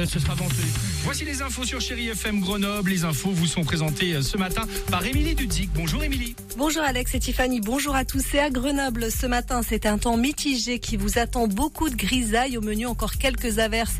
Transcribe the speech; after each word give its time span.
Euh, 0.00 0.06
ce 0.06 0.18
sera. 0.18 0.34
Voici 1.02 1.24
les 1.24 1.42
infos 1.42 1.64
sur 1.64 1.80
Chéri 1.80 2.08
FM 2.08 2.40
Grenoble. 2.40 2.90
Les 2.90 3.04
infos 3.04 3.30
vous 3.30 3.46
sont 3.46 3.64
présentées 3.64 4.14
euh, 4.14 4.22
ce 4.22 4.36
matin 4.36 4.62
par 4.90 5.04
Émilie 5.04 5.34
Dudzik. 5.34 5.70
Bonjour 5.74 6.02
Émilie. 6.02 6.36
Bonjour 6.56 6.82
Alex 6.82 7.14
et 7.14 7.20
Tiffany, 7.20 7.60
bonjour 7.60 7.94
à 7.94 8.04
tous. 8.04 8.34
Et 8.34 8.38
à 8.38 8.50
Grenoble, 8.50 9.10
ce 9.10 9.26
matin, 9.26 9.62
c'est 9.66 9.86
un 9.86 9.98
temps 9.98 10.16
mitigé 10.16 10.78
qui 10.78 10.96
vous 10.96 11.18
attend 11.18 11.48
beaucoup 11.48 11.88
de 11.88 11.96
grisailles. 11.96 12.58
Au 12.58 12.60
menu, 12.60 12.86
encore 12.86 13.18
quelques 13.18 13.58
averses 13.58 13.96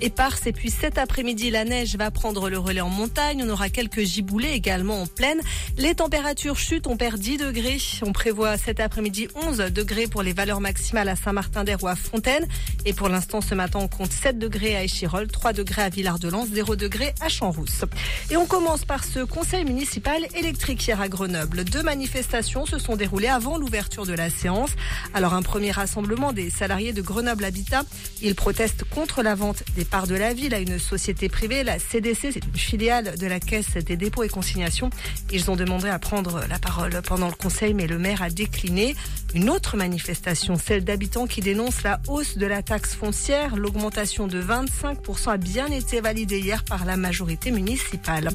éparses. 0.00 0.46
Et 0.46 0.52
puis 0.52 0.70
cet 0.70 0.96
après-midi, 0.98 1.50
la 1.50 1.64
neige 1.64 1.96
va 1.96 2.10
prendre 2.10 2.48
le 2.48 2.58
relais 2.58 2.80
en 2.80 2.88
montagne. 2.88 3.42
On 3.44 3.48
aura 3.48 3.68
quelques 3.68 4.02
giboulées 4.02 4.52
également 4.52 5.02
en 5.02 5.06
plaine. 5.06 5.40
Les 5.76 5.94
températures 5.94 6.58
chutent, 6.58 6.86
on 6.86 6.96
perd 6.96 7.18
10 7.18 7.38
degrés. 7.38 7.78
On 8.02 8.12
prévoit 8.12 8.56
cet 8.58 8.80
après-midi 8.80 9.28
11 9.34 9.58
degrés 9.72 10.06
pour 10.06 10.22
les 10.22 10.32
valeurs 10.32 10.60
maximales 10.60 11.08
à 11.08 11.16
Saint-Martin-d'Air 11.16 11.82
ou 11.82 11.88
à 11.88 11.96
Fontaine. 11.96 12.46
Et 12.86 12.92
pour 12.92 13.08
l'instant, 13.08 13.40
ce 13.40 13.54
matin, 13.54 13.80
on 13.82 13.88
compte 13.88 14.12
7 14.12 14.38
degrés 14.38 14.76
à 14.76 14.84
Échirol, 14.84 15.26
3 15.44 15.52
degrés 15.52 15.82
à 15.82 15.88
Villard-de-Lans, 15.90 16.46
0 16.50 16.74
degrés 16.74 17.14
à 17.20 17.28
Champs-Rousse. 17.28 17.84
Et 18.30 18.36
on 18.38 18.46
commence 18.46 18.86
par 18.86 19.04
ce 19.04 19.20
conseil 19.20 19.66
municipal 19.66 20.22
électrique 20.34 20.86
hier 20.86 20.98
à 21.02 21.08
Grenoble. 21.08 21.64
Deux 21.64 21.82
manifestations 21.82 22.64
se 22.64 22.78
sont 22.78 22.96
déroulées 22.96 23.28
avant 23.28 23.58
l'ouverture 23.58 24.06
de 24.06 24.14
la 24.14 24.30
séance. 24.30 24.70
Alors 25.12 25.34
un 25.34 25.42
premier 25.42 25.70
rassemblement 25.70 26.32
des 26.32 26.48
salariés 26.48 26.94
de 26.94 27.02
Grenoble 27.02 27.44
Habitat. 27.44 27.82
Ils 28.22 28.34
protestent 28.34 28.84
contre 28.84 29.22
la 29.22 29.34
vente 29.34 29.64
des 29.76 29.84
parts 29.84 30.06
de 30.06 30.14
la 30.14 30.32
ville 30.32 30.54
à 30.54 30.60
une 30.60 30.78
société 30.78 31.28
privée. 31.28 31.62
La 31.62 31.78
CDC, 31.78 32.32
c'est 32.32 32.46
une 32.46 32.56
filiale 32.56 33.18
de 33.18 33.26
la 33.26 33.38
Caisse 33.38 33.74
des 33.74 33.98
dépôts 33.98 34.22
et 34.22 34.30
consignations. 34.30 34.88
Ils 35.30 35.50
ont 35.50 35.56
demandé 35.56 35.90
à 35.90 35.98
prendre 35.98 36.40
la 36.48 36.58
parole 36.58 37.02
pendant 37.06 37.28
le 37.28 37.34
conseil, 37.34 37.74
mais 37.74 37.86
le 37.86 37.98
maire 37.98 38.22
a 38.22 38.30
décliné. 38.30 38.96
Une 39.34 39.50
autre 39.50 39.76
manifestation, 39.76 40.56
celle 40.56 40.84
d'habitants 40.84 41.26
qui 41.26 41.42
dénoncent 41.42 41.82
la 41.82 42.00
hausse 42.08 42.38
de 42.38 42.46
la 42.46 42.62
taxe 42.62 42.94
foncière. 42.94 43.56
L'augmentation 43.56 44.26
de 44.26 44.40
25% 44.40 45.33
a 45.34 45.36
bien 45.36 45.66
été 45.66 46.00
validée 46.00 46.38
hier 46.38 46.62
par 46.62 46.84
la 46.84 46.96
majorité 46.96 47.50
municipale. 47.50 48.30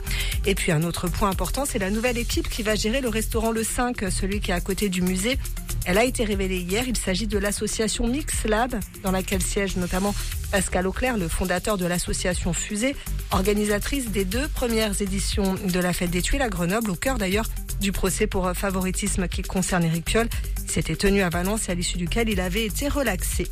Et 0.45 0.53
puis 0.53 0.73
un 0.73 0.84
autre 0.84 1.07
point 1.07 1.29
important, 1.29 1.63
c'est 1.63 1.79
la 1.79 1.91
nouvelle 1.91 2.18
équipe 2.18 2.49
qui 2.49 2.62
va 2.62 2.76
gérer 2.76 2.99
le 2.99 3.07
restaurant 3.07 3.51
Le 3.51 3.63
5, 3.63 4.12
celui 4.12 4.41
qui 4.41 4.51
est 4.51 4.54
à 4.54 4.60
côté 4.60 4.90
du 4.90 5.01
musée. 5.01 5.40
Elle 5.85 5.98
a 5.98 6.04
été 6.04 6.26
révélée 6.26 6.57
hier. 6.57 6.84
Il 6.90 6.98
s'agit 6.98 7.26
de 7.26 7.37
l'association 7.37 8.05
Mix 8.05 8.43
Lab, 8.43 8.76
dans 9.01 9.12
laquelle 9.12 9.41
siège 9.41 9.77
notamment 9.77 10.13
Pascal 10.51 10.87
Auclair, 10.87 11.18
le 11.18 11.29
fondateur 11.29 11.77
de 11.77 11.85
l'association 11.85 12.51
Fusée, 12.51 12.98
organisatrice 13.31 14.09
des 14.09 14.26
deux 14.26 14.49
premières 14.49 15.02
éditions 15.02 15.55
de 15.55 15.79
la 15.79 15.93
fête 15.93 16.12
des 16.12 16.21
tuiles 16.21 16.41
à 16.41 16.49
Grenoble, 16.49 16.91
au 16.91 16.96
cœur 16.96 17.18
d'ailleurs 17.18 17.46
du 17.80 17.91
procès 17.91 18.27
pour 18.27 18.52
favoritisme 18.54 19.27
qui 19.27 19.41
concerne 19.41 19.84
Eric 19.84 20.05
Piolle. 20.05 20.30
S'était 20.68 20.96
tenu 20.96 21.22
à 21.22 21.30
Valence 21.30 21.70
et 21.70 21.72
à 21.72 21.76
l'issue 21.76 21.98
duquel 21.98 22.30
il 22.30 22.40
avait 22.40 22.66
été 22.66 22.88
relaxé. 22.88 23.48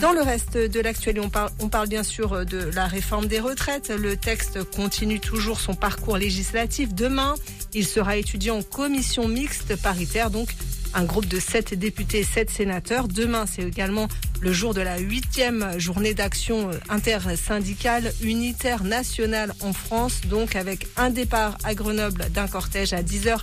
Dans 0.00 0.12
le 0.12 0.22
reste 0.22 0.56
de 0.56 0.80
l'actualité, 0.80 1.20
on 1.60 1.68
parle, 1.68 1.88
bien 1.88 2.02
sûr 2.02 2.46
de 2.46 2.58
la 2.74 2.86
réforme 2.86 3.26
des 3.26 3.40
retraites. 3.40 3.90
Le 3.90 4.16
texte 4.16 4.62
continue 4.64 5.20
toujours 5.20 5.60
son 5.60 5.74
parcours 5.74 6.16
législatif. 6.16 6.94
Demain, 6.94 7.34
il 7.74 7.86
sera 7.86 8.16
étudié 8.16 8.50
en 8.50 8.62
commission 8.62 9.28
mixte 9.28 9.76
paritaire, 9.76 10.30
donc 10.30 10.48
un 10.94 11.04
groupe 11.04 11.26
de 11.26 11.38
sept 11.38 11.74
députés 11.74 12.20
et 12.20 12.24
sept 12.24 12.50
sénateurs. 12.50 13.08
Demain, 13.08 13.44
c'est 13.46 13.62
également 13.62 14.08
le 14.40 14.52
jour 14.52 14.74
de 14.74 14.80
la 14.80 14.98
huitième 14.98 15.78
journée 15.78 16.14
d'action 16.14 16.70
intersyndicale 16.88 18.12
unitaire 18.22 18.84
nationale 18.84 19.52
en 19.60 19.72
France, 19.72 20.22
donc 20.26 20.56
avec 20.56 20.86
un 20.96 21.10
départ 21.10 21.58
à 21.62 21.74
Grenoble 21.74 22.26
d'un 22.30 22.48
cortège 22.48 22.92
à 22.92 23.02
10h 23.02 23.40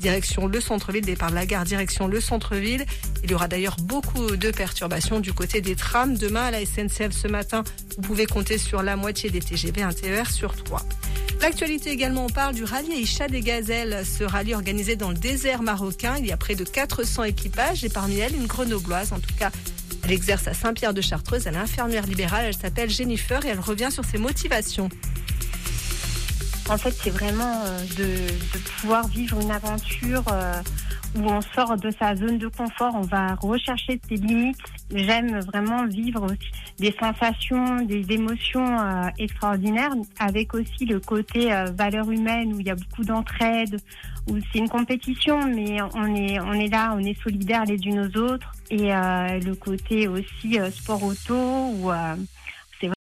direction 0.00 0.46
le 0.46 0.60
centre-ville, 0.60 1.04
départ 1.04 1.30
de 1.30 1.34
la 1.34 1.46
gare, 1.46 1.64
direction 1.64 2.08
le 2.08 2.20
centre-ville. 2.20 2.84
Il 3.24 3.30
y 3.30 3.34
aura 3.34 3.48
d'ailleurs 3.48 3.76
beaucoup 3.80 4.36
de 4.36 4.50
perturbations 4.50 5.20
du 5.20 5.32
côté 5.32 5.60
des 5.60 5.76
trams. 5.76 6.16
Demain, 6.16 6.44
à 6.46 6.50
la 6.50 6.64
SNCF 6.64 7.12
ce 7.12 7.28
matin, 7.28 7.64
vous 7.96 8.02
pouvez 8.02 8.26
compter 8.26 8.58
sur 8.58 8.82
la 8.82 8.96
moitié 8.96 9.30
des 9.30 9.40
TGV, 9.40 9.82
un 9.82 9.92
TER 9.92 10.30
sur 10.30 10.54
trois. 10.54 10.82
L'actualité 11.40 11.90
également, 11.90 12.26
on 12.26 12.30
parle 12.30 12.54
du 12.54 12.64
rallye 12.64 12.92
Aïcha 12.92 13.28
des 13.28 13.40
Gazelles, 13.40 14.04
ce 14.06 14.24
rallye 14.24 14.54
organisé 14.54 14.96
dans 14.96 15.10
le 15.10 15.16
désert 15.16 15.62
marocain. 15.62 16.16
Il 16.18 16.26
y 16.26 16.32
a 16.32 16.36
près 16.36 16.54
de 16.54 16.64
400 16.64 17.24
équipages 17.24 17.84
et 17.84 17.88
parmi 17.88 18.16
elles, 18.18 18.34
une 18.34 18.46
grenobloise. 18.46 19.12
En 19.12 19.18
tout 19.18 19.34
cas, 19.38 19.50
elle 20.02 20.12
exerce 20.12 20.46
à 20.48 20.54
Saint-Pierre 20.54 20.94
de 20.94 21.00
Chartreuse. 21.00 21.46
Elle 21.46 21.54
est 21.54 21.58
infirmière 21.58 22.06
libérale. 22.06 22.46
Elle 22.46 22.56
s'appelle 22.56 22.90
Jennifer 22.90 23.44
et 23.44 23.48
elle 23.48 23.60
revient 23.60 23.90
sur 23.90 24.04
ses 24.04 24.18
motivations. 24.18 24.88
En 26.68 26.76
fait, 26.76 26.90
c'est 26.90 27.10
vraiment 27.10 27.62
euh, 27.64 27.80
de, 27.96 28.58
pouvoir 28.80 29.06
vivre 29.06 29.40
une 29.40 29.52
aventure 29.52 30.24
euh, 30.32 30.60
où 31.16 31.20
on 31.20 31.40
sort 31.40 31.76
de 31.76 31.90
sa 31.90 32.16
zone 32.16 32.38
de 32.38 32.48
confort, 32.48 32.92
on 32.96 33.02
va 33.02 33.36
rechercher 33.36 34.00
ses 34.08 34.16
limites. 34.16 34.58
J'aime 34.92 35.38
vraiment 35.40 35.86
vivre 35.86 36.26
des 36.78 36.92
sensations, 36.98 37.82
des 37.82 38.04
émotions 38.10 38.66
euh, 38.80 39.08
extraordinaires, 39.18 39.92
avec 40.18 40.54
aussi 40.54 40.86
le 40.86 40.98
côté 40.98 41.50
valeur 41.76 42.10
humaine 42.10 42.52
où 42.52 42.60
il 42.60 42.66
y 42.66 42.70
a 42.70 42.74
beaucoup 42.74 43.04
d'entraide, 43.04 43.80
où 44.28 44.36
c'est 44.52 44.58
une 44.58 44.68
compétition, 44.68 45.46
mais 45.46 45.80
on 45.94 46.16
est 46.16 46.40
on 46.40 46.52
est 46.52 46.68
là, 46.68 46.94
on 46.96 46.98
est 46.98 47.18
solidaires 47.22 47.64
les 47.64 47.78
unes 47.86 48.00
aux 48.00 48.18
autres, 48.18 48.52
et 48.70 48.88
le 48.88 49.54
côté 49.54 50.08
aussi 50.08 50.58
sport 50.72 51.02
auto 51.04 51.34
où 51.36 51.90